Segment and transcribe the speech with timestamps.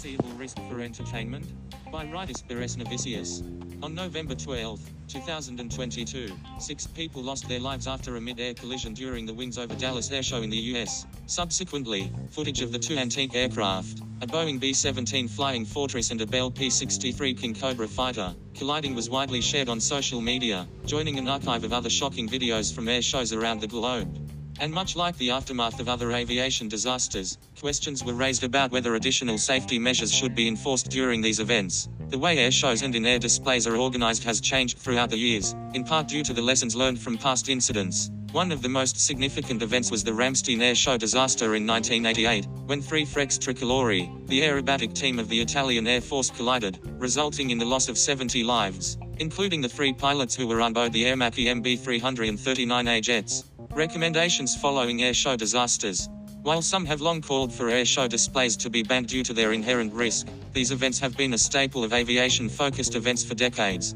[0.00, 1.44] foreseeable risk for entertainment?
[1.92, 3.42] By Rytis Beresnevicius.
[3.82, 9.34] On November 12, 2022, six people lost their lives after a mid-air collision during the
[9.34, 11.04] Wings over Dallas Air Show in the US.
[11.26, 16.50] Subsequently, footage of the two antique aircraft, a Boeing B-17 Flying Fortress and a Bell
[16.50, 21.90] P-63 Kingcobra fighter, colliding was widely shared on social media, joining an archive of other
[21.90, 24.29] shocking videos from air shows around the globe.
[24.58, 29.38] And much like the aftermath of other aviation disasters, questions were raised about whether additional
[29.38, 31.88] safety measures should be enforced during these events.
[32.08, 35.84] The way air shows and in-air displays are organized has changed throughout the years, in
[35.84, 38.10] part due to the lessons learned from past incidents.
[38.32, 42.80] One of the most significant events was the Ramstein Air Show disaster in 1988, when
[42.80, 47.64] three Frecce Tricolori, the aerobatic team of the Italian Air Force collided, resulting in the
[47.64, 53.02] loss of 70 lives, including the three pilots who were on board the Aermacchi MB339A
[53.02, 53.49] jets.
[53.72, 56.08] Recommendations following airshow disasters.
[56.42, 59.92] While some have long called for airshow displays to be banned due to their inherent
[59.92, 63.94] risk, these events have been a staple of aviation focused events for decades.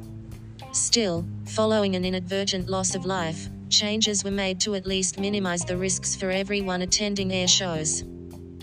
[0.71, 5.77] Still, following an inadvertent loss of life, changes were made to at least minimize the
[5.77, 8.05] risks for everyone attending air shows.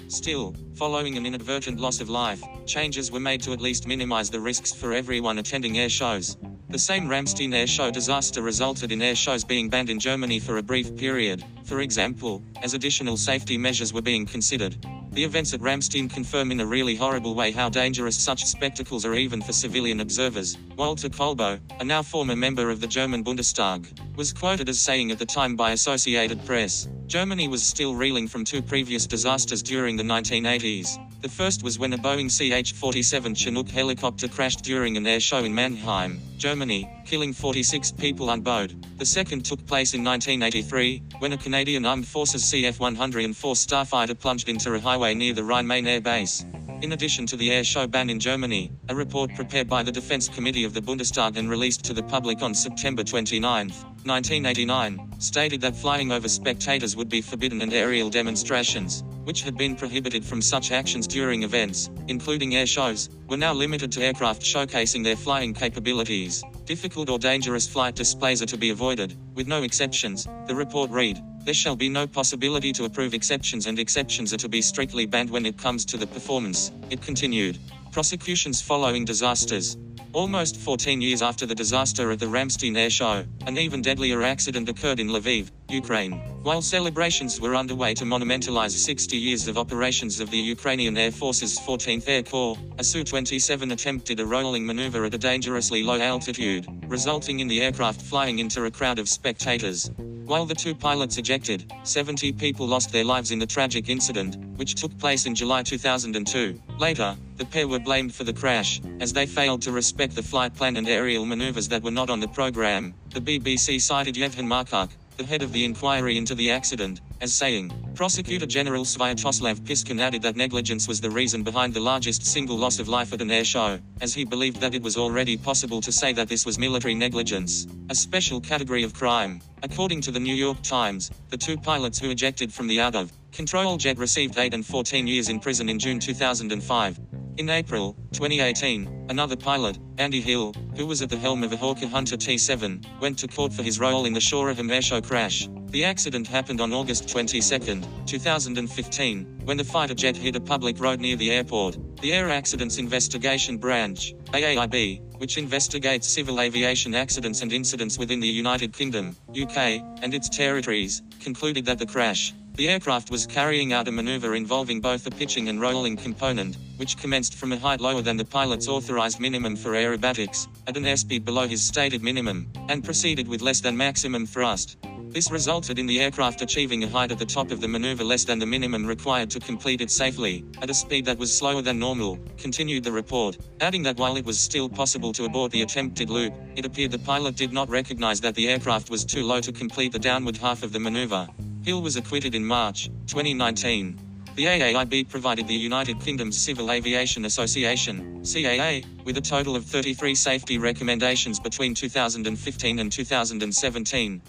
[0.07, 4.39] Still, following an inadvertent loss of life, changes were made to at least minimize the
[4.39, 6.37] risks for everyone attending air shows.
[6.71, 10.57] The same Ramstein air show disaster resulted in air shows being banned in Germany for
[10.57, 14.77] a brief period, for example, as additional safety measures were being considered.
[15.11, 19.15] The events at Ramstein confirm in a really horrible way how dangerous such spectacles are
[19.15, 20.57] even for civilian observers.
[20.77, 23.85] Walter Kolbow, a now former member of the German Bundestag,
[24.15, 28.45] was quoted as saying at the time by Associated Press, Germany was still reeling from
[28.45, 30.97] two previous disasters during the 1980s.
[31.21, 35.53] The first was when a Boeing CH-47 Chinook helicopter crashed during an air show in
[35.53, 38.73] Mannheim, Germany, killing 46 people on board.
[38.97, 44.73] The second took place in 1983, when a Canadian Armed Forces CF-104 starfighter plunged into
[44.73, 46.43] a highway near the Rhein-Main Air Base.
[46.81, 50.27] In addition to the air show ban in Germany, a report prepared by the Defense
[50.27, 55.75] Committee of the Bundestag and released to the public on September 29, 1989, stated that
[55.75, 60.71] flying over spectators would be forbidden and aerial demonstrations, which had been prohibited from such
[60.71, 66.43] actions during events, including air shows, were now limited to aircraft showcasing their flying capabilities.
[66.65, 71.21] Difficult or dangerous flight displays are to be avoided, with no exceptions, the report read.
[71.43, 75.29] There shall be no possibility to approve exceptions and exceptions are to be strictly banned
[75.29, 77.57] when it comes to the performance, it continued.
[77.91, 79.75] Prosecutions following disasters.
[80.13, 84.69] Almost 14 years after the disaster at the Ramstein Air Show, an even deadlier accident
[84.69, 86.13] occurred in Lviv, Ukraine.
[86.43, 91.59] While celebrations were underway to monumentalize 60 years of operations of the Ukrainian Air Force's
[91.59, 97.39] 14th Air Corps, a Su-27 attempted a rolling maneuver at a dangerously low altitude, resulting
[97.39, 99.91] in the aircraft flying into a crowd of spectators.
[100.25, 104.75] While the two pilots ejected, 70 people lost their lives in the tragic incident, which
[104.75, 106.59] took place in July 2002.
[106.79, 110.55] Later, the pair were blamed for the crash, as they failed to respect the flight
[110.55, 112.93] plan and aerial maneuvers that were not on the program.
[113.09, 117.71] The BBC cited Yevhen Marchuk, the head of the inquiry into the accident, as saying,
[117.95, 122.79] Prosecutor General Sviatoslav Piskun added that negligence was the reason behind the largest single loss
[122.79, 125.91] of life at an air show, as he believed that it was already possible to
[125.91, 129.41] say that this was military negligence, a special category of crime.
[129.63, 133.11] According to the New York Times, the two pilots who ejected from the out of
[133.31, 137.10] control jet received 8 and 14 years in prison in June 2005.
[137.41, 141.87] In April 2018, another pilot, Andy Hill, who was at the helm of a Hawker
[141.87, 145.49] Hunter T7, went to court for his role in the Shoreham airshow crash.
[145.69, 150.99] The accident happened on August 22, 2015, when the fighter jet hit a public road
[150.99, 151.79] near the airport.
[151.99, 158.27] The Air Accidents Investigation Branch, AAIB, which investigates civil aviation accidents and incidents within the
[158.27, 163.87] United Kingdom, UK, and its territories, concluded that the crash, the aircraft was carrying out
[163.87, 168.01] a maneuver involving both a pitching and rolling component, which commenced from a height lower
[168.01, 172.83] than the pilot's authorized minimum for aerobatics, at an airspeed below his stated minimum, and
[172.83, 174.77] proceeded with less than maximum thrust.
[175.11, 178.23] This resulted in the aircraft achieving a height at the top of the maneuver less
[178.23, 181.79] than the minimum required to complete it safely, at a speed that was slower than
[181.79, 186.09] normal, continued the report, adding that while it was still possible to abort the attempted
[186.09, 189.51] loop, it appeared the pilot did not recognize that the aircraft was too low to
[189.51, 191.27] complete the downward half of the maneuver.
[191.63, 193.99] Hill was acquitted in March 2019.
[194.35, 200.15] The AAIB provided the United Kingdom's Civil Aviation Association, CAA, with a total of 33
[200.15, 204.21] safety recommendations between 2015 and 2017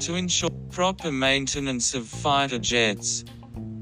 [0.00, 3.24] to ensure proper maintenance of fighter jets.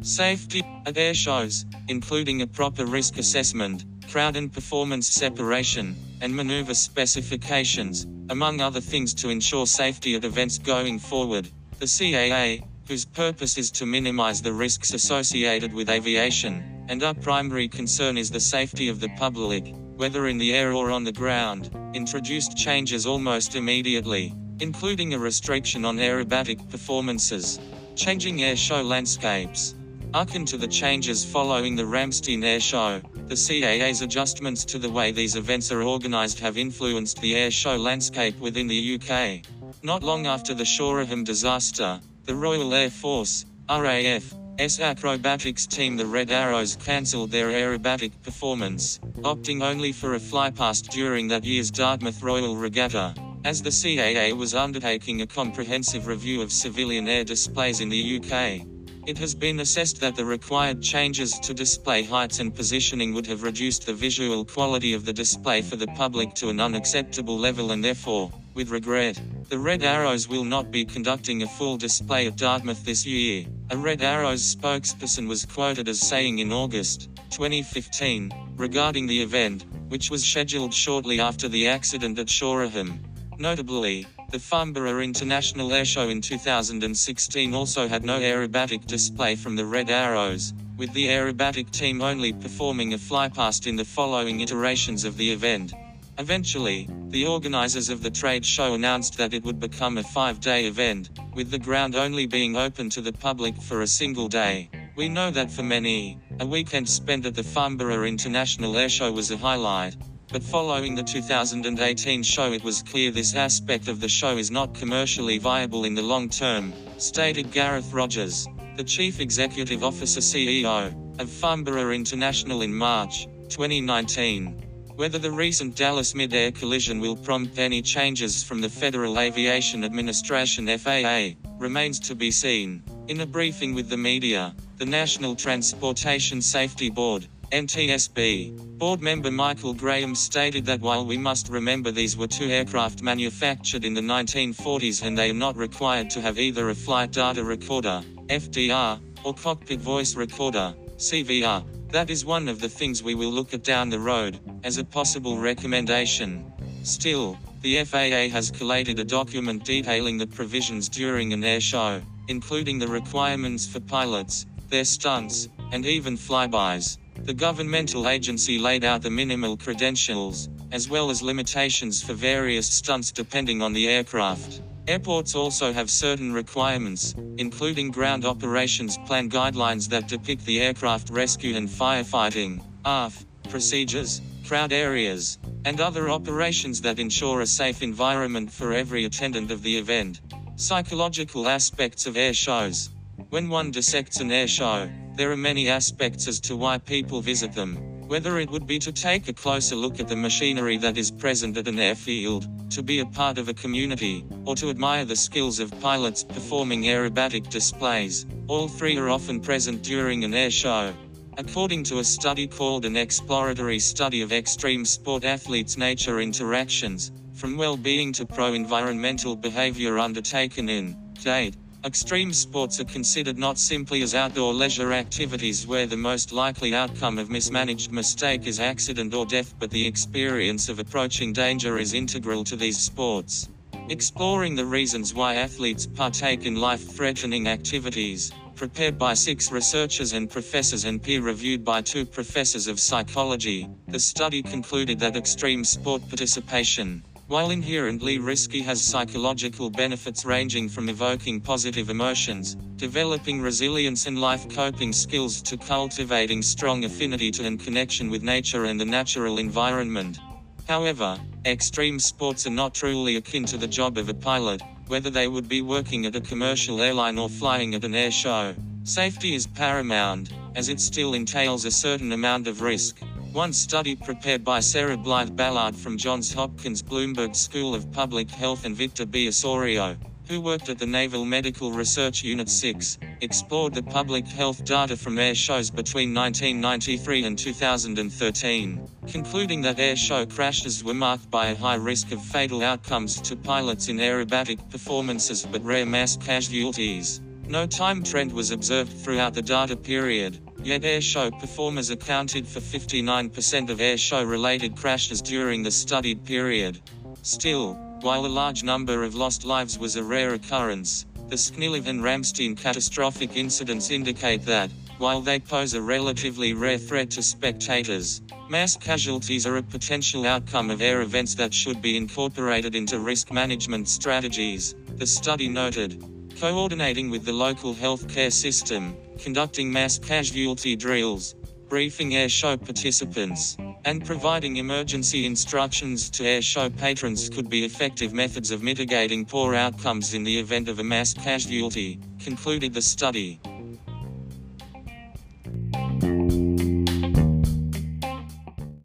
[0.02, 6.74] Safety at air shows, including a proper risk assessment, crowd and performance separation, and maneuver
[6.74, 11.48] specifications, among other things to ensure safety at events going forward.
[11.78, 17.68] The CAA, whose purpose is to minimize the risks associated with aviation, and our primary
[17.68, 21.70] concern is the safety of the public, whether in the air or on the ground,
[21.92, 27.60] introduced changes almost immediately, including a restriction on aerobatic performances,
[27.94, 29.74] changing air show landscapes.
[30.14, 35.12] Akin to the changes following the Ramstein Air Show, the CAA's adjustments to the way
[35.12, 39.44] these events are organized have influenced the air show landscape within the UK.
[39.82, 46.04] Not long after the Shoreham disaster, the Royal Air Force, RAF, S acrobatics team the
[46.04, 52.22] Red Arrows cancelled their aerobatic performance, opting only for a flypast during that year's Dartmouth
[52.22, 53.14] Royal Regatta,
[53.46, 58.66] as the CAA was undertaking a comprehensive review of civilian air displays in the UK.
[59.06, 63.42] It has been assessed that the required changes to display heights and positioning would have
[63.42, 67.82] reduced the visual quality of the display for the public to an unacceptable level and
[67.82, 69.20] therefore, with regret,
[69.50, 73.46] the Red Arrows will not be conducting a full display at Dartmouth this year.
[73.70, 80.10] A Red Arrows spokesperson was quoted as saying in August 2015, regarding the event, which
[80.10, 82.98] was scheduled shortly after the accident at Shoreham.
[83.38, 89.88] Notably, the Farnborough International Airshow in 2016 also had no aerobatic display from the Red
[89.88, 95.30] Arrows, with the aerobatic team only performing a flypast in the following iterations of the
[95.30, 95.72] event.
[96.18, 100.66] Eventually, the organizers of the trade show announced that it would become a five day
[100.66, 104.68] event, with the ground only being open to the public for a single day.
[104.96, 109.36] We know that for many, a weekend spent at the Farnborough International Airshow was a
[109.36, 109.94] highlight,
[110.32, 114.74] but following the 2018 show it was clear this aspect of the show is not
[114.74, 121.30] commercially viable in the long term, stated Gareth Rogers, the Chief Executive Officer CEO of
[121.30, 124.67] Farnborough International in March 2019.
[124.98, 130.66] Whether the recent Dallas mid-air collision will prompt any changes from the Federal Aviation Administration
[130.76, 132.82] FAA remains to be seen.
[133.06, 138.76] In a briefing with the media, the National Transportation Safety Board NTSB.
[138.76, 143.84] Board member Michael Graham stated that while we must remember these were two aircraft manufactured
[143.84, 148.02] in the 1940s and they are not required to have either a flight data recorder,
[148.26, 153.54] FDR, or cockpit voice recorder, CVR, that is one of the things we will look
[153.54, 156.52] at down the road, as a possible recommendation.
[156.82, 162.78] Still, the FAA has collated a document detailing the provisions during an air show, including
[162.78, 166.98] the requirements for pilots, their stunts, and even flybys.
[167.24, 173.10] The governmental agency laid out the minimal credentials, as well as limitations for various stunts
[173.10, 174.62] depending on the aircraft.
[174.88, 181.56] Airports also have certain requirements, including ground operations plan guidelines that depict the aircraft rescue
[181.56, 185.36] and firefighting, ARF, procedures, crowd areas,
[185.66, 190.22] and other operations that ensure a safe environment for every attendant of the event.
[190.56, 192.88] Psychological aspects of air shows.
[193.28, 197.52] When one dissects an air show, there are many aspects as to why people visit
[197.52, 197.76] them.
[198.08, 201.58] Whether it would be to take a closer look at the machinery that is present
[201.58, 205.60] at an airfield, to be a part of a community, or to admire the skills
[205.60, 210.92] of pilots performing aerobatic displays, all three are often present during an air show.
[211.38, 217.56] According to a study called an exploratory study of extreme sport athletes' nature interactions, from
[217.56, 224.02] well being to pro environmental behavior undertaken in date, Extreme sports are considered not simply
[224.02, 229.24] as outdoor leisure activities where the most likely outcome of mismanaged mistake is accident or
[229.24, 233.48] death, but the experience of approaching danger is integral to these sports.
[233.90, 240.28] Exploring the reasons why athletes partake in life threatening activities, prepared by six researchers and
[240.28, 246.02] professors and peer reviewed by two professors of psychology, the study concluded that extreme sport
[246.08, 254.18] participation while inherently risky has psychological benefits ranging from evoking positive emotions, developing resilience and
[254.18, 259.36] life coping skills to cultivating strong affinity to and connection with nature and the natural
[259.38, 260.18] environment.
[260.66, 265.28] However, extreme sports are not truly akin to the job of a pilot, whether they
[265.28, 268.54] would be working at a commercial airline or flying at an air show.
[268.84, 273.02] Safety is paramount, as it still entails a certain amount of risk.
[273.32, 278.64] One study prepared by Sarah Blythe Ballard from Johns Hopkins Bloomberg School of Public Health
[278.64, 279.28] and Victor B.
[279.28, 279.96] Osorio,
[280.28, 285.18] who worked at the Naval Medical Research Unit 6, explored the public health data from
[285.18, 291.56] air shows between 1993 and 2013, concluding that air show crashes were marked by a
[291.56, 297.20] high risk of fatal outcomes to pilots in aerobatic performances but rare mass casualties.
[297.46, 303.70] No time trend was observed throughout the data period, Yet airshow performers accounted for 59%
[303.70, 306.80] of airshow related crashes during the studied period.
[307.22, 312.00] Still, while a large number of lost lives was a rare occurrence, the Sknyliv and
[312.00, 318.22] Ramstein catastrophic incidents indicate that, while they pose a relatively rare threat to spectators.
[318.48, 323.30] Mass casualties are a potential outcome of air events that should be incorporated into risk
[323.30, 326.17] management strategies, the study noted.
[326.40, 331.34] Coordinating with the local healthcare system, conducting mass casualty drills,
[331.68, 338.62] briefing airshow participants, and providing emergency instructions to airshow patrons could be effective methods of
[338.62, 343.40] mitigating poor outcomes in the event of a mass casualty, concluded the study.